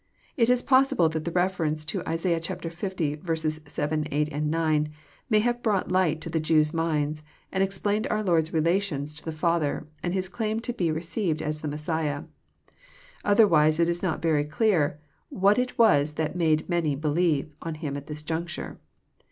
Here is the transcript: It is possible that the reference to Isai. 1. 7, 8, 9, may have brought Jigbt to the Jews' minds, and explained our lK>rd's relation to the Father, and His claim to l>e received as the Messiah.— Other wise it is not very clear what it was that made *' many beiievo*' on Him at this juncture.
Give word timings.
It 0.35 0.49
is 0.49 0.63
possible 0.63 1.09
that 1.09 1.25
the 1.25 1.31
reference 1.31 1.85
to 1.85 1.99
Isai. 2.05 2.33
1. 2.33 3.69
7, 3.69 4.07
8, 4.11 4.43
9, 4.43 4.89
may 5.29 5.39
have 5.41 5.61
brought 5.61 5.89
Jigbt 5.89 6.21
to 6.21 6.29
the 6.31 6.39
Jews' 6.39 6.73
minds, 6.73 7.21
and 7.51 7.61
explained 7.61 8.07
our 8.09 8.23
lK>rd's 8.23 8.51
relation 8.51 9.05
to 9.05 9.23
the 9.23 9.31
Father, 9.31 9.85
and 10.01 10.15
His 10.15 10.27
claim 10.27 10.59
to 10.61 10.73
l>e 10.73 10.89
received 10.89 11.43
as 11.43 11.61
the 11.61 11.67
Messiah.— 11.67 12.23
Other 13.23 13.47
wise 13.47 13.79
it 13.79 13.89
is 13.89 14.01
not 14.01 14.23
very 14.23 14.43
clear 14.43 14.99
what 15.29 15.59
it 15.59 15.77
was 15.77 16.13
that 16.13 16.35
made 16.35 16.67
*' 16.67 16.67
many 16.67 16.97
beiievo*' 16.97 17.51
on 17.61 17.75
Him 17.75 17.95
at 17.95 18.07
this 18.07 18.23
juncture. 18.23 18.79